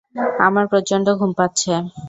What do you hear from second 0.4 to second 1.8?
আমার প্রচণ্ড ঘুম পাচ্ছে।